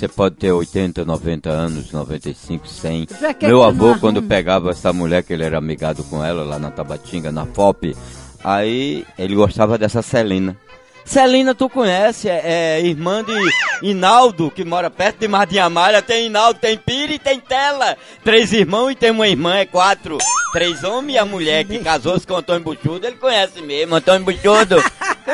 [0.00, 3.06] você pode ter 80, 90 anos, 95, 100.
[3.20, 6.58] Já que Meu avô, quando pegava essa mulher, que ele era amigado com ela lá
[6.58, 7.94] na Tabatinga, na FOP,
[8.42, 10.56] aí ele gostava dessa Celina.
[11.04, 13.34] Celina, tu conhece, é, é irmã de
[13.82, 16.00] Inaldo, que mora perto de Martim Amália.
[16.00, 17.96] Tem Inaldo, tem Pira e tem Tela.
[18.24, 20.16] Três irmãos e tem uma irmã, é quatro.
[20.52, 24.76] Três homens e a mulher que casou-se com Antônio Buchudo, ele conhece mesmo, Antônio Buchudo.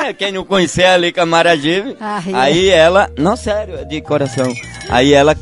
[0.04, 1.96] É, Quem não conhecer ali Camaragibe.
[2.00, 2.34] Ah, é.
[2.34, 4.52] Aí ela, não sério, é de coração.
[4.88, 5.34] Aí ela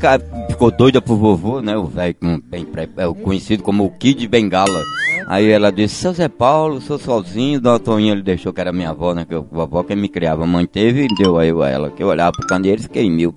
[0.49, 1.75] ficou doida pro vovô, né?
[1.75, 4.81] O velho bem é conhecido como o Kid Bengala.
[5.27, 8.91] Aí ela disse, seu Zé Paulo, sou sozinho, Dona Toninha ele deixou que era minha
[8.91, 9.25] avó, né?
[9.25, 11.89] Que a vovó que me criava, manteve e deu a eu a ela.
[11.89, 13.33] Que eu olhava pro candeeiro e fiquei mil.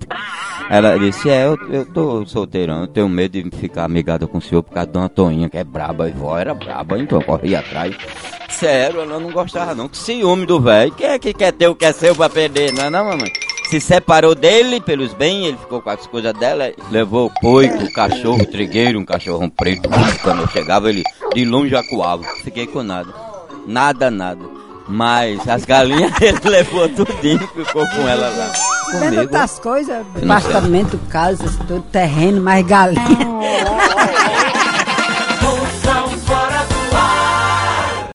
[0.69, 4.41] Ela disse, é, eu, eu tô solteirão, eu tenho medo de ficar amigada com o
[4.41, 7.25] senhor por causa da Dona Toninha, que é braba, a vó era braba, então eu
[7.25, 7.95] corri atrás.
[8.59, 10.91] Sério, ela não gostava não, que ciúme do velho.
[10.91, 13.31] Quem é que quer ter o que é seu pra perder, não é não, mamãe?
[13.69, 17.93] Se separou dele pelos bens, ele ficou com as coisas dela, levou o poico, o
[17.93, 19.87] cachorro, o trigueiro, um cachorrão preto.
[20.23, 22.23] Quando eu chegava, ele de longe acuava.
[22.43, 23.13] Fiquei com nada.
[23.67, 24.43] Nada, nada.
[24.87, 28.51] Mas as galinhas ele levou tudinho, ficou com ela lá.
[28.91, 29.21] Comigo.
[29.21, 33.03] outras coisas, apartamento, casas, tudo, terreno, mais galinha.
[33.05, 34.68] Moção